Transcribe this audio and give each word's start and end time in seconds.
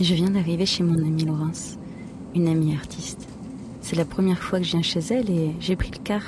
Je 0.00 0.14
viens 0.14 0.30
d'arriver 0.30 0.66
chez 0.66 0.82
mon 0.82 0.98
amie 0.98 1.24
Laurence, 1.24 1.76
une 2.34 2.48
amie 2.48 2.74
artiste. 2.74 3.28
C'est 3.80 3.94
la 3.94 4.04
première 4.04 4.42
fois 4.42 4.58
que 4.58 4.64
je 4.64 4.72
viens 4.72 4.82
chez 4.82 4.98
elle 4.98 5.30
et 5.30 5.54
j'ai 5.60 5.76
pris 5.76 5.90
le 5.92 5.98
car. 5.98 6.22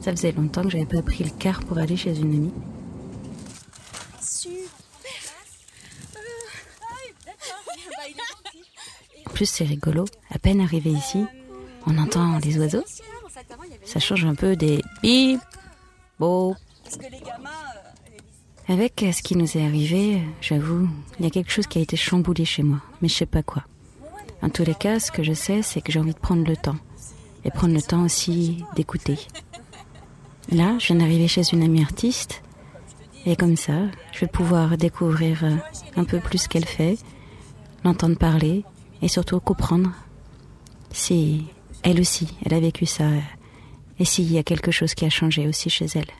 Ça 0.00 0.10
faisait 0.10 0.32
longtemps 0.32 0.62
que 0.62 0.70
j'avais 0.70 0.84
pas 0.84 1.00
pris 1.00 1.22
le 1.22 1.30
car 1.38 1.60
pour 1.60 1.78
aller 1.78 1.96
chez 1.96 2.18
une 2.18 2.34
amie. 2.34 2.52
En 9.26 9.30
plus, 9.30 9.46
c'est 9.46 9.64
rigolo. 9.64 10.06
À 10.30 10.38
peine 10.38 10.60
arrivé 10.60 10.90
ici, 10.90 11.24
on 11.86 11.96
entend 11.98 12.38
les 12.38 12.58
oiseaux. 12.58 12.84
Ça 13.84 14.00
change 14.00 14.24
un 14.24 14.34
peu 14.34 14.56
des 14.56 14.82
bip, 15.02 15.40
beau. 16.18 16.56
Avec 18.68 19.04
ce 19.12 19.22
qui 19.22 19.36
nous 19.36 19.56
est 19.56 19.64
arrivé, 19.64 20.20
j'avoue, 20.40 20.88
il 21.18 21.24
y 21.24 21.28
a 21.28 21.30
quelque 21.30 21.52
chose 21.52 21.68
qui 21.68 21.78
a 21.78 21.82
été 21.82 21.96
chamboulé 21.96 22.44
chez 22.44 22.64
moi, 22.64 22.80
mais 23.00 23.08
je 23.08 23.14
sais 23.14 23.26
pas 23.26 23.44
quoi. 23.44 23.62
En 24.42 24.50
tous 24.50 24.64
les 24.64 24.74
cas, 24.74 24.98
ce 24.98 25.12
que 25.12 25.22
je 25.22 25.32
sais, 25.32 25.62
c'est 25.62 25.80
que 25.80 25.92
j'ai 25.92 26.00
envie 26.00 26.14
de 26.14 26.18
prendre 26.18 26.44
le 26.44 26.56
temps. 26.56 26.76
Et 27.44 27.50
prendre 27.52 27.74
le 27.74 27.82
temps 27.82 28.04
aussi 28.04 28.64
d'écouter. 28.74 29.18
Là, 30.50 30.76
je 30.80 30.86
viens 30.88 30.96
d'arriver 30.96 31.28
chez 31.28 31.42
une 31.52 31.62
amie 31.62 31.82
artiste. 31.82 32.42
Et 33.24 33.36
comme 33.36 33.56
ça, 33.56 33.82
je 34.12 34.20
vais 34.20 34.26
pouvoir 34.26 34.76
découvrir 34.76 35.44
un 35.96 36.04
peu 36.04 36.18
plus 36.18 36.38
ce 36.38 36.48
qu'elle 36.48 36.64
fait, 36.64 36.98
l'entendre 37.84 38.16
parler 38.16 38.64
et 39.00 39.08
surtout 39.08 39.38
comprendre 39.38 39.92
si 40.92 41.44
elle 41.84 42.00
aussi, 42.00 42.28
elle 42.44 42.54
a 42.54 42.60
vécu 42.60 42.84
ça 42.86 43.04
et 43.98 44.04
s'il 44.04 44.32
y 44.32 44.38
a 44.38 44.42
quelque 44.42 44.72
chose 44.72 44.94
qui 44.94 45.04
a 45.04 45.10
changé 45.10 45.46
aussi 45.46 45.70
chez 45.70 45.86
elle. 45.94 46.10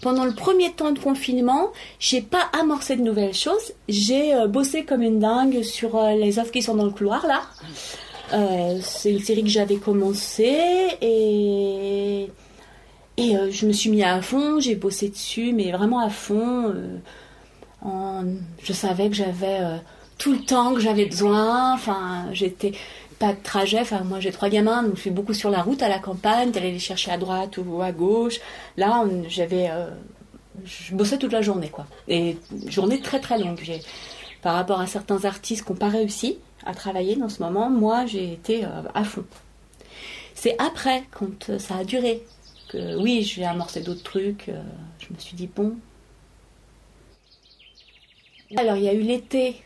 Pendant 0.00 0.24
le 0.24 0.32
premier 0.32 0.72
temps 0.72 0.92
de 0.92 0.98
confinement, 0.98 1.72
j'ai 1.98 2.22
pas 2.22 2.48
amorcé 2.58 2.96
de 2.96 3.02
nouvelles 3.02 3.34
choses. 3.34 3.72
J'ai 3.88 4.34
euh, 4.34 4.46
bossé 4.46 4.84
comme 4.84 5.02
une 5.02 5.18
dingue 5.18 5.62
sur 5.62 5.96
euh, 5.96 6.14
les 6.14 6.38
offres 6.38 6.52
qui 6.52 6.62
sont 6.62 6.76
dans 6.76 6.84
le 6.84 6.92
couloir 6.92 7.26
là. 7.26 7.42
Euh, 8.32 8.78
c'est 8.82 9.10
une 9.10 9.20
série 9.20 9.42
que 9.42 9.48
j'avais 9.48 9.76
commencé 9.76 10.56
et 11.00 12.28
et 13.16 13.34
je 13.50 13.66
me 13.66 13.72
suis 13.72 13.90
mis 13.90 14.04
à 14.04 14.22
fond. 14.22 14.60
J'ai 14.60 14.76
bossé 14.76 15.08
dessus, 15.08 15.52
mais 15.52 15.72
vraiment 15.72 15.98
à 15.98 16.08
fond. 16.08 16.72
je 18.62 18.72
savais 18.72 19.08
que 19.08 19.16
j'avais 19.16 19.58
tout 20.18 20.32
le 20.32 20.38
temps 20.38 20.72
que 20.74 20.80
j'avais 20.80 21.06
besoin. 21.06 21.74
Enfin, 21.74 22.26
j'étais 22.32 22.74
pas 23.18 23.32
de 23.32 23.42
trajet. 23.42 23.80
Enfin, 23.80 24.00
moi, 24.04 24.20
j'ai 24.20 24.32
trois 24.32 24.48
gamins, 24.48 24.82
donc 24.82 24.96
je 24.96 25.00
suis 25.02 25.10
beaucoup 25.10 25.34
sur 25.34 25.50
la 25.50 25.62
route 25.62 25.82
à 25.82 25.88
la 25.88 25.98
campagne, 25.98 26.50
d'aller 26.50 26.72
les 26.72 26.78
chercher 26.78 27.10
à 27.10 27.18
droite 27.18 27.58
ou 27.58 27.82
à 27.82 27.92
gauche. 27.92 28.40
Là, 28.76 29.04
j'avais, 29.28 29.68
euh, 29.70 29.90
je 30.64 30.94
bossais 30.94 31.18
toute 31.18 31.32
la 31.32 31.42
journée, 31.42 31.68
quoi. 31.68 31.86
Et 32.06 32.36
journée 32.68 33.00
très 33.00 33.20
très 33.20 33.38
longue. 33.38 33.58
J'ai, 33.62 33.80
par 34.42 34.54
rapport 34.54 34.80
à 34.80 34.86
certains 34.86 35.24
artistes 35.24 35.64
qui 35.64 35.72
n'ont 35.72 35.78
pas 35.78 35.88
réussi 35.88 36.38
à 36.64 36.74
travailler 36.74 37.16
dans 37.16 37.28
ce 37.28 37.42
moment, 37.42 37.70
moi, 37.70 38.06
j'ai 38.06 38.32
été 38.32 38.64
euh, 38.64 38.82
à 38.94 39.04
fond. 39.04 39.24
C'est 40.34 40.56
après, 40.58 41.04
quand 41.10 41.58
ça 41.58 41.76
a 41.76 41.84
duré, 41.84 42.22
que 42.68 42.96
oui, 43.00 43.22
j'ai 43.22 43.44
amorcé 43.44 43.80
d'autres 43.80 44.02
trucs. 44.02 44.48
Euh, 44.48 44.62
je 45.00 45.12
me 45.12 45.18
suis 45.18 45.34
dit 45.34 45.48
bon. 45.48 45.74
Alors, 48.56 48.76
il 48.76 48.84
y 48.84 48.88
a 48.88 48.94
eu 48.94 49.02
l'été, 49.02 49.62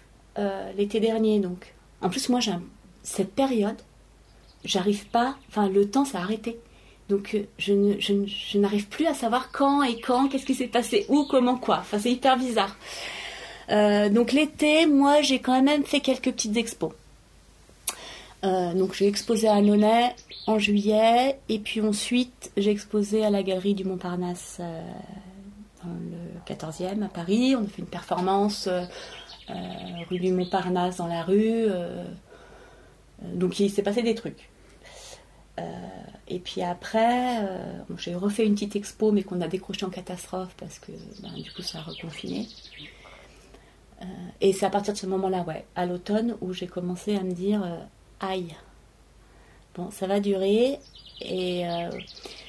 l'été 0.76 0.98
dernier, 0.98 1.38
donc. 1.38 1.72
En 2.00 2.08
plus, 2.08 2.28
moi, 2.30 2.40
j'ai 2.40 2.50
un 2.50 2.62
cette 3.02 3.34
période, 3.34 3.76
j'arrive 4.64 5.06
pas, 5.06 5.36
enfin 5.48 5.68
le 5.68 5.88
temps 5.88 6.04
s'est 6.04 6.18
arrêté. 6.18 6.58
Donc 7.08 7.34
euh, 7.34 7.44
je, 7.58 8.58
n'arrive 8.58 8.88
plus 8.88 9.06
à 9.06 9.14
savoir 9.14 9.50
quand 9.52 9.82
et 9.82 10.00
quand, 10.00 10.28
qu'est-ce 10.28 10.46
qui 10.46 10.54
s'est 10.54 10.68
passé, 10.68 11.04
où, 11.08 11.26
comment, 11.28 11.56
quoi. 11.56 11.78
Enfin 11.80 11.98
c'est 11.98 12.12
hyper 12.12 12.38
bizarre. 12.38 12.76
Euh, 13.70 14.08
donc 14.08 14.32
l'été, 14.32 14.86
moi 14.86 15.20
j'ai 15.22 15.38
quand 15.38 15.60
même 15.62 15.84
fait 15.84 16.00
quelques 16.00 16.32
petites 16.32 16.56
expos. 16.56 16.92
Euh, 18.44 18.72
donc 18.74 18.94
j'ai 18.94 19.06
exposé 19.06 19.46
à 19.48 19.60
Nonnet 19.60 20.16
en 20.46 20.58
juillet 20.58 21.38
et 21.48 21.58
puis 21.60 21.80
ensuite 21.80 22.50
j'ai 22.56 22.70
exposé 22.70 23.24
à 23.24 23.30
la 23.30 23.42
galerie 23.42 23.74
du 23.74 23.84
Montparnasse 23.84 24.60
dans 25.84 25.90
le 25.90 26.54
14e 26.54 27.04
à 27.04 27.08
Paris. 27.08 27.54
On 27.56 27.64
a 27.64 27.68
fait 27.68 27.82
une 27.82 27.86
performance 27.86 28.68
rue 30.08 30.18
du 30.18 30.32
Montparnasse 30.32 30.96
dans 30.96 31.06
la 31.06 31.22
rue. 31.22 31.66
Donc 33.34 33.60
il 33.60 33.70
s'est 33.70 33.82
passé 33.82 34.02
des 34.02 34.14
trucs. 34.14 34.48
Euh, 35.58 35.62
et 36.28 36.38
puis 36.38 36.62
après, 36.62 37.44
euh, 37.44 37.78
j'ai 37.98 38.14
refait 38.14 38.46
une 38.46 38.54
petite 38.54 38.76
expo, 38.76 39.12
mais 39.12 39.22
qu'on 39.22 39.40
a 39.40 39.48
décroché 39.48 39.84
en 39.84 39.90
catastrophe 39.90 40.54
parce 40.58 40.78
que 40.78 40.92
ben, 41.22 41.32
du 41.34 41.52
coup 41.52 41.62
ça 41.62 41.78
a 41.78 41.82
reconfiné. 41.82 42.48
Euh, 44.00 44.04
et 44.40 44.52
c'est 44.52 44.66
à 44.66 44.70
partir 44.70 44.94
de 44.94 44.98
ce 44.98 45.06
moment-là, 45.06 45.44
à 45.76 45.86
l'automne, 45.86 46.36
où 46.40 46.52
j'ai 46.52 46.66
commencé 46.66 47.16
à 47.16 47.22
me 47.22 47.32
dire 47.32 47.62
aïe, 48.20 48.54
bon, 49.74 49.90
ça 49.90 50.06
va 50.06 50.20
durer. 50.20 50.78
Et 51.20 51.64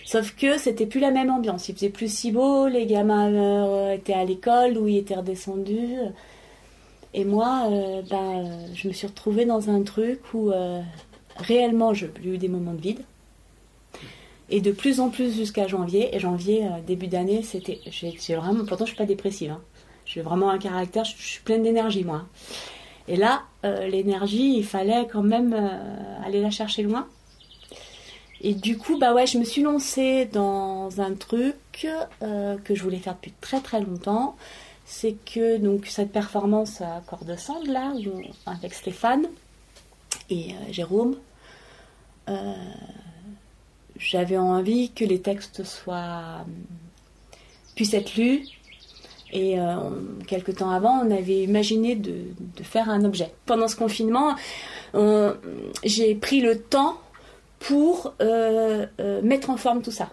sauf 0.05 0.35
que 0.35 0.57
c'était 0.57 0.87
plus 0.87 0.99
la 0.99 1.11
même 1.11 1.29
ambiance. 1.29 1.69
Il 1.69 1.75
faisait 1.75 1.89
plus 1.89 2.11
si 2.11 2.31
beau, 2.31 2.67
les 2.67 2.87
gamins 2.87 3.91
étaient 3.91 4.13
à 4.13 4.25
l'école 4.25 4.77
où 4.77 4.87
ils 4.87 4.97
étaient 4.97 5.15
redescendus. 5.15 5.97
Et 7.13 7.25
moi, 7.25 7.67
euh, 7.69 8.01
ben, 8.09 8.67
je 8.73 8.87
me 8.87 8.93
suis 8.93 9.07
retrouvée 9.07 9.45
dans 9.45 9.69
un 9.69 9.83
truc 9.83 10.19
où 10.33 10.51
euh, 10.51 10.81
réellement 11.37 11.93
j'ai 11.93 12.09
eu 12.23 12.37
des 12.37 12.47
moments 12.47 12.73
de 12.73 12.81
vide. 12.81 13.01
Et 14.49 14.61
de 14.61 14.71
plus 14.71 14.99
en 14.99 15.09
plus 15.09 15.35
jusqu'à 15.35 15.67
janvier. 15.67 16.15
Et 16.15 16.19
janvier, 16.19 16.65
euh, 16.65 16.81
début 16.85 17.07
d'année, 17.07 17.43
c'était. 17.43 17.79
J'ai 17.89 18.35
vraiment. 18.35 18.65
Pourtant, 18.65 18.85
je 18.85 18.89
suis 18.91 18.97
pas 18.97 19.05
dépressive. 19.05 19.51
Hein. 19.51 19.61
J'ai 20.05 20.21
vraiment 20.21 20.49
un 20.49 20.57
caractère. 20.57 21.05
Je, 21.05 21.15
suis 21.15 21.41
pleine 21.41 21.63
d'énergie, 21.63 22.03
moi. 22.03 22.23
Et 23.07 23.17
là, 23.17 23.43
l'énergie, 23.63 24.55
il 24.55 24.63
fallait 24.63 25.07
quand 25.11 25.23
même 25.23 25.53
aller 26.25 26.41
la 26.41 26.51
chercher 26.51 26.83
loin. 26.83 27.05
Et 28.39 28.53
du 28.53 28.77
coup, 28.77 28.97
bah 28.97 29.13
ouais, 29.13 29.27
je 29.27 29.37
me 29.37 29.43
suis 29.43 29.61
lancée 29.61 30.29
dans 30.31 31.01
un 31.01 31.13
truc 31.13 31.55
que 32.21 32.75
je 32.75 32.81
voulais 32.81 32.97
faire 32.99 33.15
depuis 33.15 33.33
très 33.41 33.59
très 33.59 33.81
longtemps 33.81 34.37
c'est 34.85 35.15
que 35.25 35.57
donc 35.57 35.85
cette 35.87 36.11
performance 36.11 36.81
à 36.81 37.01
corde 37.07 37.37
sand 37.37 37.67
là, 37.67 37.93
avec 38.45 38.73
Stéphane 38.73 39.27
et 40.29 40.51
euh, 40.51 40.71
Jérôme, 40.71 41.15
euh, 42.29 42.53
j'avais 43.97 44.37
envie 44.37 44.91
que 44.91 45.05
les 45.05 45.21
textes 45.21 45.63
soient 45.63 46.45
puissent 47.75 47.93
être 47.93 48.15
lus. 48.15 48.45
Et 49.31 49.59
euh, 49.59 49.89
quelques 50.27 50.57
temps 50.57 50.69
avant, 50.69 50.99
on 51.03 51.09
avait 51.09 51.41
imaginé 51.41 51.95
de, 51.95 52.27
faire 52.61 52.87
un 52.89 53.03
objet. 53.03 53.33
Pendant 53.47 53.67
ce 53.67 53.75
confinement, 53.75 54.35
j'ai 55.83 56.13
pris 56.13 56.39
le 56.39 56.61
temps 56.61 56.99
pour 57.57 58.13
mettre 59.23 59.49
en 59.49 59.57
forme 59.57 59.81
tout 59.81 59.91
ça. 59.91 60.11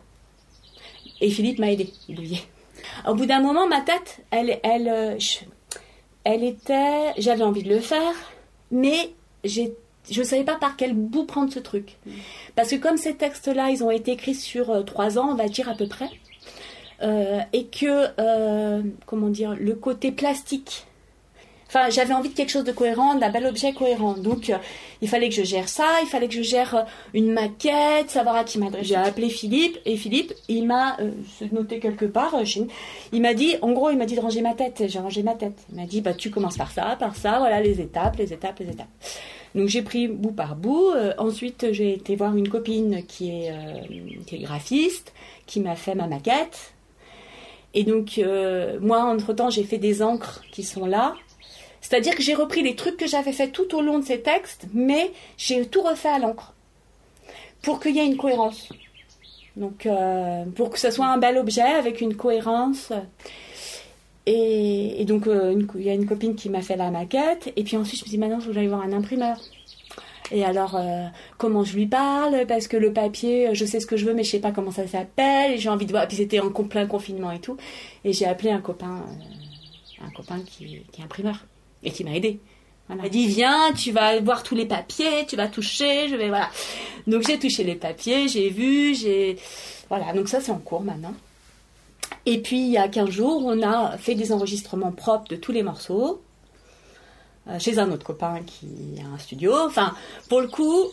Et 1.20 1.28
Philippe 1.28 1.58
m'a 1.58 1.70
aidé, 1.70 1.92
Olivier. 2.08 2.40
Au 3.06 3.14
bout 3.14 3.26
d'un 3.26 3.40
moment, 3.40 3.66
ma 3.66 3.80
tête, 3.80 4.24
elle, 4.30 4.60
elle, 4.62 4.88
euh, 4.88 5.18
elle 6.24 6.44
était. 6.44 7.12
J'avais 7.18 7.42
envie 7.42 7.62
de 7.62 7.68
le 7.68 7.80
faire, 7.80 8.14
mais 8.70 9.12
j'ai 9.44 9.74
je 10.10 10.20
ne 10.20 10.24
savais 10.24 10.44
pas 10.44 10.56
par 10.56 10.76
quel 10.76 10.94
bout 10.94 11.24
prendre 11.24 11.52
ce 11.52 11.60
truc. 11.60 11.98
Parce 12.56 12.70
que 12.70 12.76
comme 12.76 12.96
ces 12.96 13.14
textes-là, 13.14 13.70
ils 13.70 13.84
ont 13.84 13.90
été 13.90 14.12
écrits 14.12 14.34
sur 14.34 14.70
euh, 14.70 14.82
trois 14.82 15.18
ans, 15.18 15.28
on 15.30 15.34
va 15.34 15.46
dire 15.46 15.68
à 15.68 15.74
peu 15.74 15.86
près, 15.86 16.08
euh, 17.02 17.38
et 17.52 17.66
que, 17.66 18.06
comment 19.06 19.28
dire, 19.28 19.54
le 19.60 19.74
côté 19.74 20.10
plastique 20.10 20.86
Enfin, 21.72 21.88
j'avais 21.88 22.14
envie 22.14 22.30
de 22.30 22.34
quelque 22.34 22.50
chose 22.50 22.64
de 22.64 22.72
cohérent, 22.72 23.14
d'un 23.14 23.30
bel 23.30 23.46
objet 23.46 23.72
cohérent. 23.72 24.14
Donc, 24.14 24.50
euh, 24.50 24.56
il 25.02 25.08
fallait 25.08 25.28
que 25.28 25.36
je 25.36 25.44
gère 25.44 25.68
ça, 25.68 25.86
il 26.02 26.08
fallait 26.08 26.26
que 26.26 26.34
je 26.34 26.42
gère 26.42 26.74
euh, 26.74 26.82
une 27.14 27.30
maquette, 27.30 28.10
savoir 28.10 28.34
à 28.34 28.42
qui 28.42 28.58
m'adresser. 28.58 28.88
J'ai 28.88 28.96
appelé 28.96 29.28
Philippe 29.28 29.78
et 29.86 29.96
Philippe, 29.96 30.32
il 30.48 30.66
m'a 30.66 30.96
euh, 30.98 31.12
noté 31.52 31.78
quelque 31.78 32.06
part. 32.06 32.34
il 33.12 33.22
m'a 33.22 33.34
dit, 33.34 33.54
en 33.62 33.70
gros, 33.70 33.90
il 33.90 33.98
m'a 33.98 34.04
dit 34.04 34.16
de 34.16 34.20
ranger 34.20 34.42
ma 34.42 34.54
tête. 34.54 34.82
J'ai 34.88 34.98
rangé 34.98 35.22
ma 35.22 35.34
tête. 35.34 35.64
Il 35.70 35.76
m'a 35.76 35.86
dit, 35.86 36.00
bah, 36.00 36.12
tu 36.12 36.30
commences 36.30 36.56
par 36.56 36.72
ça, 36.72 36.96
par 36.98 37.14
ça, 37.14 37.38
voilà 37.38 37.60
les 37.60 37.80
étapes, 37.80 38.16
les 38.16 38.32
étapes, 38.32 38.58
les 38.58 38.70
étapes. 38.70 38.88
Donc 39.54 39.68
j'ai 39.68 39.82
pris 39.82 40.08
bout 40.08 40.32
par 40.32 40.56
bout. 40.56 40.92
ensuite, 41.18 41.72
j'ai 41.72 41.94
été 41.94 42.16
voir 42.16 42.36
une 42.36 42.48
copine 42.48 43.04
qui 43.06 43.30
est, 43.30 43.52
qui 44.26 44.36
est 44.36 44.38
graphiste, 44.40 45.12
qui 45.46 45.60
m'a 45.60 45.76
fait 45.76 45.94
ma 45.94 46.08
maquette. 46.08 46.72
Et 47.74 47.84
donc, 47.84 48.20
moi, 48.80 49.04
entre-temps, 49.04 49.50
j'ai 49.50 49.64
fait 49.64 49.78
des 49.78 50.02
encres 50.02 50.42
qui 50.50 50.62
sont 50.64 50.86
là. 50.86 51.14
C'est-à-dire 51.80 52.14
que 52.14 52.22
j'ai 52.22 52.34
repris 52.34 52.62
les 52.62 52.74
trucs 52.74 52.96
que 52.96 53.06
j'avais 53.06 53.32
fait 53.32 53.48
tout 53.48 53.74
au 53.74 53.80
long 53.80 53.98
de 53.98 54.04
ces 54.04 54.20
textes, 54.20 54.66
mais 54.74 55.12
j'ai 55.36 55.66
tout 55.66 55.82
refait 55.82 56.08
à 56.08 56.18
l'encre 56.18 56.54
pour 57.62 57.80
qu'il 57.80 57.96
y 57.96 57.98
ait 57.98 58.06
une 58.06 58.16
cohérence. 58.16 58.68
Donc, 59.56 59.86
euh, 59.86 60.44
pour 60.54 60.70
que 60.70 60.78
ce 60.78 60.90
soit 60.90 61.06
un 61.06 61.18
bel 61.18 61.36
objet 61.36 61.62
avec 61.62 62.00
une 62.00 62.14
cohérence. 62.16 62.92
Et, 64.26 65.04
donc, 65.06 65.26
euh, 65.26 65.60
il 65.74 65.82
y 65.82 65.90
a 65.90 65.94
une 65.94 66.06
copine 66.06 66.34
qui 66.34 66.48
m'a 66.50 66.62
fait 66.62 66.76
la 66.76 66.90
maquette. 66.90 67.52
Et 67.56 67.64
puis 67.64 67.76
ensuite, 67.76 67.98
je 67.98 68.04
me 68.04 68.08
suis 68.08 68.10
dit, 68.10 68.18
maintenant, 68.18 68.38
il 68.38 68.42
faut 68.42 68.48
que 68.48 68.54
j'aille 68.54 68.68
voir 68.68 68.82
un 68.82 68.92
imprimeur. 68.92 69.38
Et 70.32 70.44
alors, 70.44 70.76
euh, 70.76 71.06
comment 71.38 71.64
je 71.64 71.74
lui 71.74 71.86
parle? 71.86 72.46
Parce 72.46 72.68
que 72.68 72.76
le 72.76 72.92
papier, 72.92 73.54
je 73.54 73.64
sais 73.64 73.80
ce 73.80 73.86
que 73.86 73.96
je 73.96 74.06
veux, 74.06 74.14
mais 74.14 74.22
je 74.22 74.30
sais 74.30 74.38
pas 74.40 74.52
comment 74.52 74.70
ça 74.70 74.86
s'appelle. 74.86 75.58
J'ai 75.58 75.68
envie 75.68 75.86
de 75.86 75.90
voir. 75.90 76.06
Puis 76.06 76.18
c'était 76.18 76.40
en 76.40 76.50
plein 76.50 76.86
confinement 76.86 77.32
et 77.32 77.40
tout. 77.40 77.56
Et 78.04 78.12
j'ai 78.12 78.26
appelé 78.26 78.50
un 78.50 78.60
copain 78.60 79.04
J'ai 79.92 80.04
un 80.04 80.10
copain 80.10 80.40
qui, 80.46 80.84
qui 80.92 81.00
est 81.00 81.04
imprimeur 81.04 81.46
et 81.82 81.90
qui 81.90 82.04
m'a 82.04 82.14
aidé. 82.14 82.38
Voilà. 82.86 83.02
Il 83.02 83.04
m'a 83.04 83.08
dit 83.08 83.26
viens, 83.26 83.72
tu 83.72 83.92
vas 83.92 84.20
voir 84.20 84.42
tous 84.42 84.54
les 84.54 84.66
papiers, 84.66 85.26
tu 85.28 85.36
vas 85.36 85.48
toucher, 85.48 86.08
je 86.08 86.16
vais 86.16 86.28
voilà. 86.28 86.50
Donc 87.06 87.22
j'ai 87.26 87.38
touché 87.38 87.64
les 87.64 87.76
papiers, 87.76 88.28
j'ai 88.28 88.50
vu, 88.50 88.94
j'ai 88.94 89.36
voilà. 89.88 90.12
Donc 90.12 90.28
ça 90.28 90.40
c'est 90.40 90.52
en 90.52 90.58
cours 90.58 90.82
maintenant. 90.82 91.14
Et 92.26 92.40
puis 92.42 92.58
il 92.58 92.70
y 92.70 92.78
a 92.78 92.88
15 92.88 93.10
jours, 93.10 93.44
on 93.44 93.62
a 93.62 93.96
fait 93.96 94.14
des 94.14 94.32
enregistrements 94.32 94.92
propres 94.92 95.28
de 95.28 95.36
tous 95.36 95.52
les 95.52 95.62
morceaux 95.62 96.20
euh, 96.20 96.29
chez 97.58 97.78
un 97.78 97.90
autre 97.90 98.04
copain 98.04 98.40
qui 98.46 98.66
a 99.00 99.14
un 99.14 99.18
studio. 99.18 99.52
Enfin, 99.66 99.94
pour 100.28 100.40
le 100.40 100.48
coup, 100.48 100.86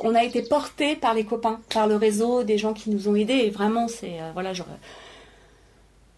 on 0.00 0.14
a 0.14 0.24
été 0.24 0.42
porté 0.42 0.96
par 0.96 1.14
les 1.14 1.24
copains, 1.24 1.60
par 1.72 1.86
le 1.86 1.96
réseau 1.96 2.42
des 2.42 2.58
gens 2.58 2.72
qui 2.72 2.90
nous 2.90 3.08
ont 3.08 3.14
aidés. 3.14 3.50
Vraiment, 3.50 3.88
c'est 3.88 4.20
euh, 4.20 4.30
voilà, 4.32 4.52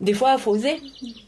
des 0.00 0.12
fois, 0.12 0.34
il 0.34 0.40
faut 0.40 0.52
oser 0.52 0.80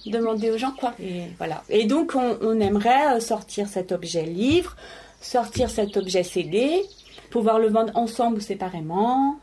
demander 0.07 0.51
aux 0.51 0.59
gens 0.59 0.73
quoi. 0.73 0.95
Et 1.01 1.23
voilà. 1.39 1.63
Et 1.69 1.85
donc, 1.87 2.15
on, 2.15 2.61
aimerait 2.61 3.17
euh, 3.17 3.21
sortir 3.21 3.69
cet 3.69 3.93
objet 3.93 4.25
livre, 4.25 4.77
sortir 5.21 5.71
cet 5.71 5.97
objet 5.97 6.23
CD, 6.23 6.83
pouvoir 7.31 7.59
le 7.59 7.69
vendre 7.69 7.97
ensemble 7.97 8.39
ou 8.39 8.41
séparément. 8.41 9.39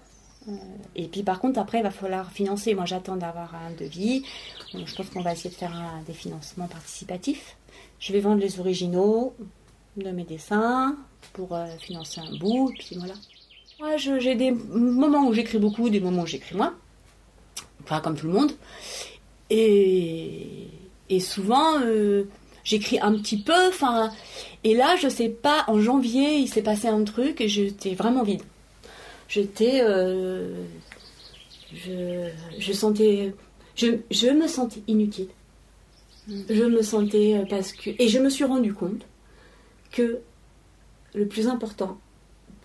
Et 0.95 1.07
puis 1.07 1.23
par 1.23 1.39
contre, 1.39 1.59
après, 1.59 1.79
il 1.79 1.83
va 1.83 1.91
falloir 1.91 2.31
financer. 2.31 2.75
Moi, 2.75 2.85
j'attends 2.85 3.15
d'avoir 3.15 3.55
un 3.55 3.71
devis. 3.71 4.23
Je 4.73 4.95
pense 4.95 5.09
qu'on 5.09 5.21
va 5.21 5.33
essayer 5.33 5.49
de 5.49 5.55
faire 5.55 5.73
des 6.05 6.13
financements 6.13 6.67
participatifs. 6.67 7.55
Je 8.03 8.11
vais 8.11 8.19
vendre 8.19 8.41
les 8.41 8.59
originaux 8.59 9.33
de 9.95 10.09
mes 10.11 10.23
dessins 10.23 10.97
pour 11.31 11.55
euh, 11.55 11.67
financer 11.79 12.19
un 12.19 12.35
bout. 12.37 12.71
Et 12.71 12.77
puis 12.77 12.95
voilà. 12.97 13.13
Moi, 13.79 13.97
j'ai 13.97 14.35
des 14.35 14.51
moments 14.51 15.27
où 15.27 15.33
j'écris 15.33 15.57
beaucoup, 15.57 15.89
des 15.89 15.99
moments 15.99 16.23
où 16.23 16.27
j'écris 16.27 16.55
moins. 16.55 16.75
Enfin, 17.83 18.01
comme 18.01 18.17
tout 18.17 18.27
le 18.27 18.33
monde. 18.33 18.51
Et, 19.49 20.67
et 21.09 21.19
souvent, 21.19 21.79
euh, 21.79 22.25
j'écris 22.65 22.99
un 22.99 23.13
petit 23.13 23.41
peu. 23.41 23.67
Enfin, 23.69 24.11
et 24.65 24.75
là, 24.75 24.95
je 24.97 25.07
sais 25.07 25.29
pas, 25.29 25.63
en 25.67 25.79
janvier, 25.79 26.37
il 26.39 26.47
s'est 26.47 26.61
passé 26.61 26.87
un 26.87 27.03
truc 27.05 27.39
et 27.39 27.47
j'étais 27.47 27.93
vraiment 27.93 28.23
vide 28.23 28.43
j'étais. 29.33 29.81
Euh, 29.81 30.53
je, 31.73 32.73
sentais. 32.73 33.33
Je, 33.75 34.31
me 34.31 34.47
sentais 34.47 34.81
inutile. 34.87 35.27
Je 36.27 36.63
me 36.63 36.81
sentais. 36.81 37.37
Euh, 37.37 37.45
parce 37.49 37.73
que. 37.73 37.89
Et 37.99 38.07
je 38.07 38.19
me 38.19 38.29
suis 38.29 38.43
rendu 38.43 38.73
compte 38.73 39.05
que 39.91 40.19
le 41.13 41.27
plus 41.27 41.47
important 41.47 41.97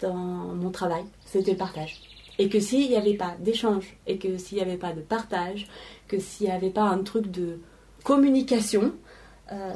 dans 0.01 0.15
mon 0.15 0.71
travail, 0.71 1.05
c'était 1.25 1.53
le 1.53 1.57
partage. 1.57 2.01
Et 2.39 2.49
que 2.49 2.61
s'il 2.61 2.89
n'y 2.89 2.97
avait 2.97 3.17
pas 3.17 3.35
d'échange, 3.41 3.97
et 4.07 4.19
que 4.19 4.39
s'il 4.39 4.59
n'y 4.59 4.63
avait 4.63 4.77
pas 4.77 4.93
de 4.93 5.01
partage, 5.01 5.67
que 6.07 6.19
s'il 6.19 6.47
n'y 6.47 6.53
avait 6.53 6.71
pas 6.71 6.85
un 6.85 7.03
truc 7.03 7.31
de 7.31 7.59
communication, 8.05 8.95
euh, 9.53 9.75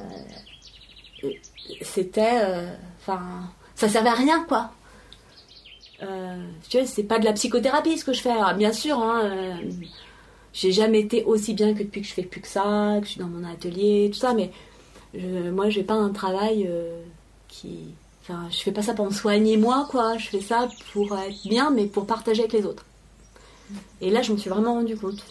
c'était. 1.80 2.40
Euh, 2.44 2.74
enfin. 3.00 3.20
ça 3.74 3.88
servait 3.88 4.10
à 4.10 4.14
rien, 4.14 4.44
quoi. 4.44 4.70
Euh, 6.02 6.42
tu 6.68 6.78
vois, 6.78 6.86
c'est 6.86 7.04
pas 7.04 7.18
de 7.18 7.24
la 7.24 7.32
psychothérapie 7.32 7.98
ce 7.98 8.04
que 8.04 8.12
je 8.12 8.20
fais. 8.20 8.34
bien 8.56 8.72
sûr, 8.72 8.98
hein, 8.98 9.58
j'ai 10.52 10.72
jamais 10.72 11.00
été 11.00 11.24
aussi 11.24 11.54
bien 11.54 11.72
que 11.74 11.82
depuis 11.82 12.02
que 12.02 12.06
je 12.06 12.12
fais 12.12 12.22
plus 12.22 12.40
que 12.40 12.48
ça, 12.48 12.98
que 13.00 13.06
je 13.06 13.12
suis 13.12 13.20
dans 13.20 13.28
mon 13.28 13.44
atelier, 13.44 14.10
tout 14.12 14.18
ça, 14.18 14.34
mais 14.34 14.50
je, 15.14 15.50
moi, 15.50 15.70
j'ai 15.70 15.82
pas 15.82 15.94
un 15.94 16.10
travail 16.10 16.66
euh, 16.68 17.02
qui. 17.48 17.78
Enfin, 18.22 18.46
je 18.50 18.58
fais 18.58 18.70
pas 18.70 18.82
ça 18.82 18.94
pour 18.94 19.06
me 19.06 19.12
soigner 19.12 19.56
moi, 19.56 19.86
quoi. 19.90 20.16
Je 20.16 20.28
fais 20.28 20.40
ça 20.40 20.68
pour 20.92 21.18
être 21.18 21.48
bien, 21.48 21.70
mais 21.70 21.86
pour 21.86 22.06
partager 22.06 22.40
avec 22.40 22.52
les 22.52 22.64
autres. 22.64 22.84
Et 24.00 24.10
là, 24.10 24.22
je 24.22 24.32
me 24.32 24.38
suis 24.38 24.50
vraiment 24.50 24.74
rendu 24.74 24.96
compte. 24.96 25.24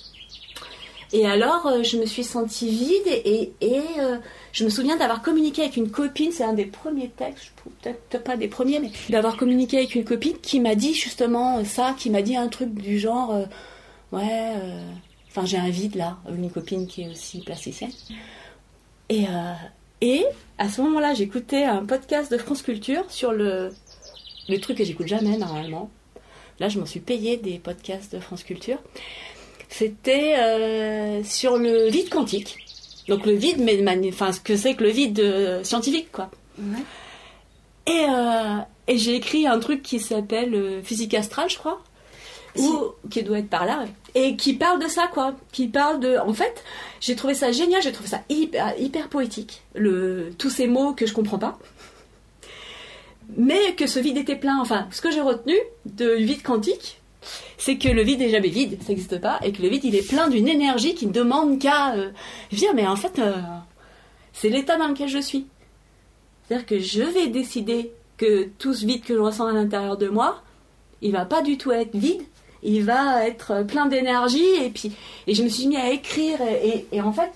Et 1.13 1.25
alors, 1.25 1.67
euh, 1.67 1.83
je 1.83 1.97
me 1.97 2.05
suis 2.05 2.23
sentie 2.23 2.69
vide 2.69 3.07
et, 3.07 3.51
euh, 3.99 4.17
je 4.53 4.63
me 4.63 4.69
souviens 4.69 4.97
d'avoir 4.97 5.21
communiqué 5.21 5.63
avec 5.63 5.77
une 5.77 5.89
copine, 5.89 6.31
c'est 6.31 6.43
un 6.43 6.53
des 6.53 6.65
premiers 6.65 7.09
textes, 7.09 7.51
peut-être 7.81 8.23
pas 8.23 8.37
des 8.37 8.47
premiers, 8.47 8.79
mais 8.79 8.91
d'avoir 9.09 9.35
communiqué 9.37 9.77
avec 9.77 9.95
une 9.95 10.05
copine 10.05 10.37
qui 10.41 10.59
m'a 10.59 10.75
dit 10.75 10.93
justement 10.93 11.63
ça, 11.65 11.95
qui 11.97 12.09
m'a 12.09 12.21
dit 12.21 12.35
un 12.37 12.47
truc 12.47 12.73
du 12.73 12.97
genre, 12.97 13.45
ouais, 14.13 14.53
enfin 15.31 15.45
j'ai 15.45 15.57
un 15.57 15.69
vide 15.69 15.95
là, 15.95 16.17
une 16.29 16.51
copine 16.51 16.87
qui 16.87 17.03
est 17.03 17.09
aussi 17.09 17.39
plasticienne. 17.39 17.91
Et, 19.09 19.25
et 19.99 20.25
à 20.57 20.69
ce 20.69 20.81
moment-là, 20.81 21.13
j'écoutais 21.13 21.63
un 21.65 21.85
podcast 21.85 22.31
de 22.31 22.37
France 22.37 22.61
Culture 22.61 23.03
sur 23.09 23.33
le, 23.33 23.73
le 24.47 24.59
truc 24.59 24.77
que 24.77 24.83
j'écoute 24.85 25.07
jamais 25.07 25.37
normalement. 25.37 25.89
Là, 26.59 26.69
je 26.69 26.79
m'en 26.79 26.85
suis 26.85 26.99
payé 26.99 27.37
des 27.37 27.57
podcasts 27.57 28.13
de 28.13 28.19
France 28.19 28.43
Culture. 28.43 28.77
C'était 29.67 30.35
euh, 30.37 31.23
sur 31.23 31.57
le 31.57 31.89
vide 31.89 32.09
quantique. 32.09 32.57
Donc 33.07 33.25
le 33.25 33.33
vide, 33.33 33.57
mais 33.59 33.81
enfin 34.09 34.31
ce 34.31 34.39
que 34.39 34.55
c'est 34.55 34.75
que 34.75 34.83
le 34.83 34.91
vide 34.91 35.19
euh, 35.19 35.63
scientifique, 35.63 36.11
quoi. 36.11 36.29
Et, 37.87 38.05
euh, 38.07 38.57
et 38.87 38.97
j'ai 38.97 39.15
écrit 39.15 39.47
un 39.47 39.59
truc 39.59 39.81
qui 39.81 39.99
s'appelle 39.99 40.81
Physique 40.83 41.13
astrale, 41.15 41.49
je 41.49 41.57
crois, 41.57 41.81
ou 42.57 42.91
qui 43.09 43.23
doit 43.23 43.39
être 43.39 43.49
par 43.49 43.65
là, 43.65 43.85
et 44.15 44.35
qui 44.35 44.53
parle 44.53 44.81
de 44.81 44.87
ça, 44.87 45.07
quoi. 45.07 45.35
Qui 45.51 45.67
parle 45.67 45.99
de, 45.99 46.17
en 46.17 46.33
fait, 46.33 46.63
j'ai 46.99 47.15
trouvé 47.15 47.33
ça 47.33 47.51
génial, 47.51 47.81
j'ai 47.81 47.91
trouvé 47.91 48.09
ça 48.09 48.21
hyper, 48.29 48.73
hyper 48.79 49.09
poétique. 49.09 49.61
Le, 49.75 50.33
tous 50.37 50.49
ces 50.49 50.67
mots 50.67 50.93
que 50.93 51.05
je 51.05 51.13
comprends 51.13 51.39
pas 51.39 51.59
mais 53.37 53.75
que 53.75 53.87
ce 53.87 53.99
vide 53.99 54.17
était 54.17 54.35
plein. 54.35 54.59
Enfin, 54.59 54.87
ce 54.91 55.01
que 55.01 55.11
j'ai 55.11 55.21
retenu 55.21 55.55
de 55.85 56.15
vide 56.15 56.43
quantique, 56.43 57.01
c'est 57.57 57.77
que 57.77 57.89
le 57.89 58.01
vide 58.01 58.19
n'est 58.19 58.29
jamais 58.29 58.49
vide, 58.49 58.77
ça 58.81 58.89
n'existe 58.89 59.19
pas, 59.19 59.39
et 59.43 59.51
que 59.51 59.61
le 59.61 59.69
vide 59.69 59.85
il 59.85 59.95
est 59.95 60.07
plein 60.07 60.27
d'une 60.27 60.47
énergie 60.47 60.95
qui 60.95 61.07
ne 61.07 61.11
demande 61.11 61.59
qu'à 61.59 61.93
euh, 61.93 62.09
dire 62.51 62.73
mais 62.73 62.87
en 62.87 62.95
fait 62.95 63.19
euh, 63.19 63.37
c'est 64.33 64.49
l'état 64.49 64.77
dans 64.77 64.87
lequel 64.87 65.07
je 65.07 65.19
suis. 65.19 65.45
C'est-à-dire 66.43 66.65
que 66.65 66.79
je 66.79 67.03
vais 67.03 67.27
décider 67.27 67.91
que 68.17 68.49
tout 68.57 68.73
ce 68.73 68.85
vide 68.85 69.03
que 69.03 69.13
je 69.13 69.19
ressens 69.19 69.47
à 69.47 69.53
l'intérieur 69.53 69.97
de 69.97 70.07
moi, 70.07 70.41
il 71.01 71.11
va 71.11 71.25
pas 71.25 71.41
du 71.41 71.57
tout 71.57 71.71
être 71.71 71.95
vide, 71.95 72.21
il 72.63 72.83
va 72.83 73.25
être 73.25 73.63
plein 73.63 73.85
d'énergie 73.85 74.55
et 74.63 74.69
puis 74.69 74.91
et 75.27 75.35
je 75.35 75.43
me 75.43 75.49
suis 75.49 75.67
mis 75.67 75.77
à 75.77 75.89
écrire 75.91 76.39
et, 76.41 77.01
en 77.01 77.11
fait 77.11 77.31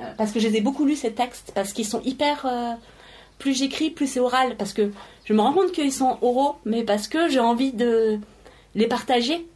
euh, 0.00 0.04
parce 0.16 0.32
que 0.32 0.40
je 0.40 0.48
les 0.48 0.56
ai 0.56 0.60
beaucoup 0.60 0.84
lus 0.84 0.96
ces 0.96 1.12
textes 1.12 1.52
parce 1.54 1.72
qu'ils 1.72 1.86
sont 1.86 2.02
hyper 2.02 2.46
plus 3.38 3.56
j'écris 3.56 3.90
plus 3.90 4.06
c'est 4.06 4.20
oral 4.20 4.56
parce 4.56 4.72
que 4.72 4.90
je 5.24 5.32
me 5.32 5.40
rends 5.40 5.52
compte 5.52 5.72
qu'ils 5.72 5.92
sont 5.92 6.18
oraux 6.22 6.56
mais 6.64 6.82
parce 6.82 7.08
que 7.08 7.28
j'ai 7.28 7.40
envie 7.40 7.72
de 7.72 8.18
les 8.74 8.86
partager 8.86 9.46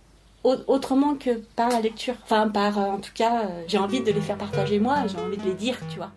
autrement 0.43 1.15
que 1.15 1.39
par 1.57 1.69
la 1.69 1.81
lecture. 1.81 2.15
Enfin, 2.23 2.49
par, 2.49 2.79
euh, 2.79 2.87
en 2.87 2.99
tout 2.99 3.13
cas, 3.15 3.43
euh, 3.43 3.63
j'ai 3.67 3.79
envie 3.79 4.01
de 4.01 4.11
les 4.11 4.21
faire 4.21 4.39
partager 4.39 4.79
moi, 4.79 5.07
j'ai 5.07 5.19
envie 5.19 5.37
de 5.37 5.45
les 5.45 5.55
dire, 5.55 5.79
tu 5.91 5.97
vois. 5.97 6.11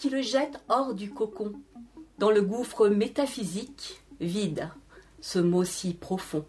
Qui 0.00 0.08
le 0.08 0.22
jette 0.22 0.58
hors 0.70 0.94
du 0.94 1.10
cocon, 1.10 1.52
dans 2.16 2.30
le 2.30 2.40
gouffre 2.40 2.88
métaphysique, 2.88 4.00
vide, 4.18 4.70
ce 5.20 5.38
mot 5.38 5.62
si 5.62 5.92
profond, 5.92 6.46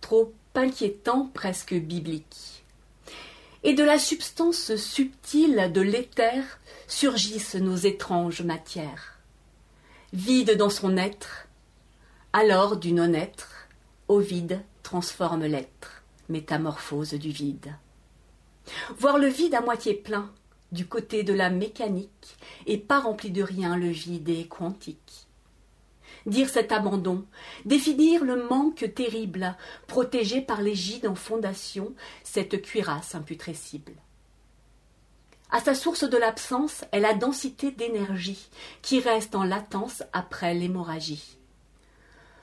trop 0.00 0.32
inquiétant, 0.54 1.30
presque 1.34 1.74
biblique. 1.74 2.64
Et 3.64 3.74
de 3.74 3.84
la 3.84 3.98
substance 3.98 4.76
subtile 4.76 5.72
de 5.74 5.82
l'éther 5.82 6.42
surgissent 6.88 7.56
nos 7.56 7.76
étranges 7.76 8.40
matières. 8.40 9.18
Vide 10.14 10.56
dans 10.56 10.70
son 10.70 10.96
être, 10.96 11.48
alors 12.32 12.78
du 12.78 12.92
non-être, 12.92 13.68
au 14.08 14.20
vide 14.20 14.62
transforme 14.82 15.44
l'être, 15.44 16.02
métamorphose 16.30 17.12
du 17.12 17.30
vide. 17.30 17.74
Voir 18.96 19.18
le 19.18 19.26
vide 19.26 19.54
à 19.54 19.60
moitié 19.60 19.92
plein, 19.92 20.32
du 20.72 20.86
côté 20.86 21.22
de 21.22 21.32
la 21.32 21.50
mécanique, 21.50 22.36
et 22.66 22.78
pas 22.78 23.00
rempli 23.00 23.30
de 23.30 23.42
rien 23.42 23.76
le 23.76 23.88
vide 23.88 24.48
quantique. 24.48 25.26
Dire 26.26 26.48
cet 26.48 26.72
abandon, 26.72 27.26
définir 27.64 28.24
le 28.24 28.48
manque 28.48 28.92
terrible, 28.94 29.56
protégé 29.86 30.40
par 30.40 30.62
l'égide 30.62 31.06
en 31.06 31.14
fondation, 31.14 31.94
cette 32.22 32.62
cuirasse 32.62 33.14
imputrescible. 33.14 33.92
À 35.50 35.60
sa 35.60 35.74
source 35.74 36.02
de 36.02 36.16
l'absence 36.16 36.84
est 36.90 37.00
la 37.00 37.14
densité 37.14 37.70
d'énergie 37.70 38.48
qui 38.82 38.98
reste 39.00 39.34
en 39.34 39.44
latence 39.44 40.02
après 40.12 40.54
l'hémorragie. 40.54 41.38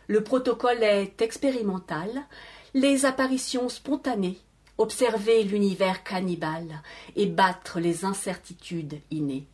Le 0.08 0.24
protocole 0.24 0.84
est 0.84 1.22
expérimental, 1.22 2.10
les 2.74 3.06
apparitions 3.06 3.68
spontanées, 3.68 4.40
observer 4.78 5.44
l'univers 5.44 6.04
cannibale 6.04 6.82
et 7.16 7.26
battre 7.26 7.80
les 7.80 8.06
incertitudes 8.06 9.00
innées. 9.12 9.46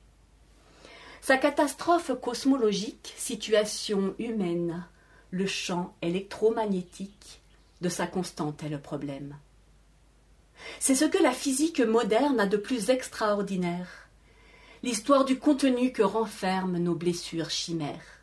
Sa 1.21 1.37
catastrophe 1.37 2.11
cosmologique, 2.21 3.13
situation 3.17 4.15
humaine, 4.19 4.85
le 5.31 5.45
champ 5.45 5.93
électromagnétique 6.01 7.41
de 7.81 7.89
sa 7.89 8.07
constante 8.07 8.63
est 8.63 8.69
le 8.69 8.79
problème. 8.79 9.35
C'est 10.79 10.95
ce 10.95 11.05
que 11.05 11.21
la 11.21 11.33
physique 11.33 11.81
moderne 11.81 12.39
a 12.39 12.47
de 12.47 12.57
plus 12.57 12.89
extraordinaire, 12.89 14.09
l'histoire 14.83 15.25
du 15.25 15.37
contenu 15.37 15.91
que 15.91 16.03
renferment 16.03 16.79
nos 16.79 16.95
blessures 16.95 17.49
chimères. 17.49 18.21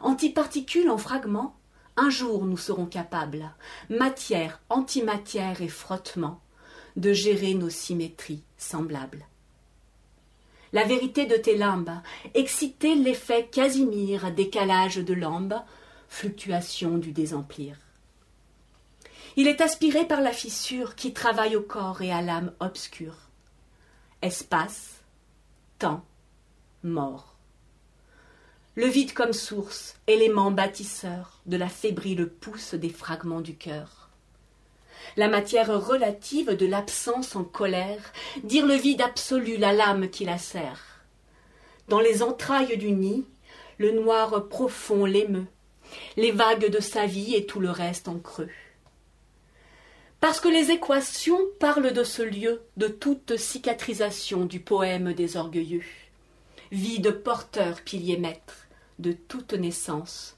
Antiparticules 0.00 0.90
en 0.90 0.98
fragments, 0.98 1.57
un 1.98 2.10
jour 2.10 2.44
nous 2.44 2.56
serons 2.56 2.86
capables, 2.86 3.50
matière, 3.90 4.60
antimatière 4.68 5.60
et 5.60 5.68
frottement, 5.68 6.40
de 6.96 7.12
gérer 7.12 7.54
nos 7.54 7.70
symétries 7.70 8.44
semblables. 8.56 9.26
La 10.72 10.84
vérité 10.84 11.26
de 11.26 11.36
tes 11.36 11.56
limbes, 11.56 12.00
exciter 12.34 12.94
l'effet 12.94 13.48
Casimir, 13.50 14.30
décalage 14.32 14.96
de 14.96 15.14
lambe, 15.14 15.60
fluctuation 16.08 16.98
du 16.98 17.12
désemplir. 17.12 17.76
Il 19.36 19.48
est 19.48 19.60
aspiré 19.60 20.06
par 20.06 20.20
la 20.20 20.32
fissure 20.32 20.94
qui 20.94 21.12
travaille 21.12 21.56
au 21.56 21.62
corps 21.62 22.02
et 22.02 22.12
à 22.12 22.22
l'âme 22.22 22.52
obscure. 22.60 23.16
Espace, 24.22 25.02
temps, 25.78 26.04
mort 26.82 27.37
le 28.78 28.86
vide 28.86 29.12
comme 29.12 29.32
source, 29.32 29.96
élément 30.06 30.52
bâtisseur 30.52 31.40
de 31.46 31.56
la 31.56 31.66
fébrile 31.66 32.28
pousse 32.28 32.74
des 32.74 32.90
fragments 32.90 33.40
du 33.40 33.56
cœur. 33.56 34.08
La 35.16 35.26
matière 35.26 35.84
relative 35.84 36.52
de 36.52 36.64
l'absence 36.64 37.34
en 37.34 37.42
colère, 37.42 38.12
dire 38.44 38.64
le 38.64 38.76
vide 38.76 39.00
absolu, 39.00 39.56
la 39.56 39.72
lame 39.72 40.08
qui 40.08 40.24
la 40.24 40.38
serre. 40.38 41.02
Dans 41.88 41.98
les 41.98 42.22
entrailles 42.22 42.78
du 42.78 42.92
nid, 42.92 43.24
le 43.78 43.90
noir 43.90 44.46
profond 44.46 45.06
l'émeut, 45.06 45.48
les 46.16 46.30
vagues 46.30 46.70
de 46.70 46.78
sa 46.78 47.04
vie 47.04 47.34
et 47.34 47.46
tout 47.46 47.58
le 47.58 47.72
reste 47.72 48.06
en 48.06 48.20
creux. 48.20 48.50
Parce 50.20 50.38
que 50.38 50.46
les 50.46 50.70
équations 50.70 51.40
parlent 51.58 51.92
de 51.92 52.04
ce 52.04 52.22
lieu, 52.22 52.62
de 52.76 52.86
toute 52.86 53.38
cicatrisation 53.38 54.44
du 54.44 54.60
poème 54.60 55.14
des 55.14 55.36
orgueilleux. 55.36 55.82
Vide 56.70 57.10
porteur, 57.10 57.80
pilier 57.80 58.18
maître, 58.18 58.67
de 58.98 59.12
toute 59.12 59.52
naissance, 59.52 60.36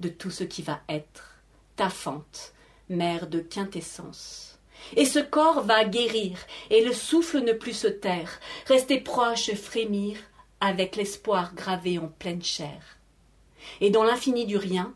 de 0.00 0.08
tout 0.08 0.30
ce 0.30 0.44
qui 0.44 0.62
va 0.62 0.80
être, 0.88 1.38
ta 1.76 1.90
fente, 1.90 2.52
mère 2.88 3.26
de 3.26 3.40
quintessence. 3.40 4.58
Et 4.96 5.04
ce 5.04 5.18
corps 5.18 5.62
va 5.62 5.84
guérir, 5.84 6.38
et 6.70 6.84
le 6.84 6.92
souffle 6.92 7.40
ne 7.40 7.52
plus 7.52 7.72
se 7.72 7.86
taire, 7.86 8.40
rester 8.66 9.00
proche, 9.00 9.54
frémir, 9.54 10.18
avec 10.60 10.96
l'espoir 10.96 11.54
gravé 11.54 11.98
en 11.98 12.08
pleine 12.08 12.42
chair. 12.42 12.98
Et 13.80 13.90
dans 13.90 14.04
l'infini 14.04 14.46
du 14.46 14.56
rien, 14.56 14.94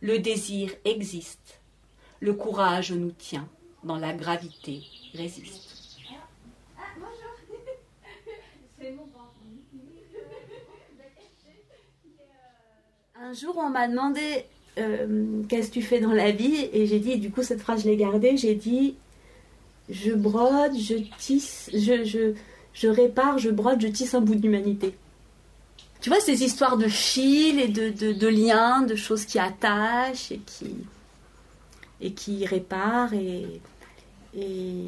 le 0.00 0.18
désir 0.18 0.70
existe, 0.84 1.60
le 2.20 2.34
courage 2.34 2.92
nous 2.92 3.12
tient, 3.12 3.48
dans 3.84 3.98
la 3.98 4.12
gravité 4.12 4.82
résiste. 5.14 5.71
Un 13.24 13.34
jour, 13.34 13.54
on 13.56 13.70
m'a 13.70 13.86
demandé 13.86 14.46
euh, 14.78 15.42
qu'est-ce 15.48 15.68
que 15.68 15.74
tu 15.74 15.82
fais 15.82 16.00
dans 16.00 16.12
la 16.12 16.32
vie 16.32 16.68
et 16.72 16.88
j'ai 16.88 16.98
dit, 16.98 17.18
du 17.18 17.30
coup, 17.30 17.44
cette 17.44 17.60
phrase, 17.60 17.84
je 17.84 17.88
l'ai 17.88 17.96
gardée, 17.96 18.36
j'ai 18.36 18.56
dit, 18.56 18.96
je 19.88 20.10
brode, 20.12 20.76
je 20.76 20.94
tisse, 21.18 21.70
je, 21.72 22.88
répare, 22.88 23.38
je 23.38 23.50
brode, 23.50 23.80
je 23.80 23.86
tisse 23.86 24.14
un 24.14 24.20
bout 24.20 24.34
d'humanité. 24.34 24.96
Tu 26.00 26.10
vois, 26.10 26.18
ces 26.18 26.42
histoires 26.42 26.76
de 26.76 26.88
fils 26.88 27.60
et 27.60 27.68
de, 27.68 28.26
liens, 28.26 28.82
de 28.82 28.96
choses 28.96 29.24
qui 29.24 29.38
attachent 29.38 30.32
et 30.32 30.40
qui, 30.44 30.74
et 32.00 32.10
qui 32.10 32.44
réparent 32.44 33.14
et, 33.14 33.60
et 34.36 34.86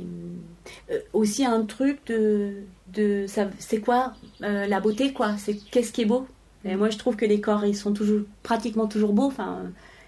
euh, 0.90 0.98
aussi 1.12 1.44
un 1.44 1.62
truc 1.62 2.04
de, 2.08 2.64
de 2.88 3.26
c'est 3.60 3.80
quoi 3.80 4.14
euh, 4.42 4.66
la 4.66 4.80
beauté 4.80 5.12
quoi? 5.12 5.36
C'est 5.38 5.54
qu'est-ce 5.54 5.92
qui 5.92 6.02
est 6.02 6.06
beau? 6.06 6.26
Et 6.64 6.76
moi, 6.76 6.90
je 6.90 6.98
trouve 6.98 7.16
que 7.16 7.24
les 7.24 7.40
corps, 7.40 7.64
ils 7.64 7.76
sont 7.76 7.92
toujours, 7.92 8.22
pratiquement 8.42 8.86
toujours 8.86 9.12
beaux. 9.12 9.26
Enfin, 9.26 9.62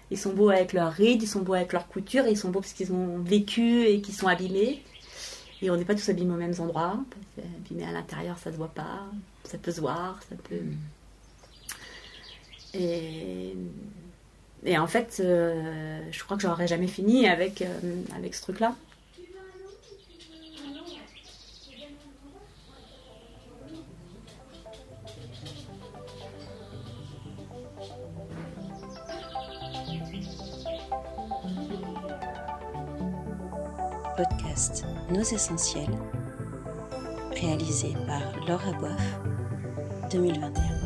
ils 0.09 0.17
sont 0.17 0.33
beaux 0.33 0.49
avec 0.49 0.73
leurs 0.73 0.91
rides, 0.91 1.21
ils 1.21 1.27
sont 1.27 1.41
beaux 1.41 1.53
avec 1.53 1.73
leurs 1.73 1.87
coutures, 1.87 2.25
ils 2.27 2.37
sont 2.37 2.49
beaux 2.49 2.61
parce 2.61 2.73
qu'ils 2.73 2.91
ont 2.91 3.19
vécu 3.19 3.85
et 3.85 4.01
qu'ils 4.01 4.15
sont 4.15 4.27
abîmés. 4.27 4.83
Et 5.61 5.69
on 5.69 5.77
n'est 5.77 5.85
pas 5.85 5.95
tous 5.95 6.09
abîmés 6.09 6.33
aux 6.33 6.37
mêmes 6.37 6.53
endroits. 6.59 6.99
Abîmés 7.37 7.85
à 7.85 7.91
l'intérieur, 7.91 8.37
ça 8.37 8.51
se 8.51 8.57
voit 8.57 8.73
pas. 8.73 9.05
Ça 9.43 9.57
peut 9.57 9.71
se 9.71 9.81
voir, 9.81 10.19
ça 10.29 10.35
peut. 10.35 10.55
Mm. 10.55 10.77
Et, 12.73 13.55
et 14.65 14.77
en 14.77 14.87
fait, 14.87 15.19
euh, 15.19 16.01
je 16.11 16.23
crois 16.23 16.37
que 16.37 16.43
j'aurais 16.43 16.67
jamais 16.67 16.87
fini 16.87 17.27
avec, 17.27 17.61
euh, 17.61 18.01
avec 18.15 18.35
ce 18.35 18.41
truc-là. 18.41 18.75
Podcast 35.27 35.31
Nos 35.31 35.35
Essentiels, 35.35 35.97
réalisé 37.31 37.93
par 38.07 38.21
Laura 38.47 38.71
Boif, 38.79 39.19
2021. 40.11 40.76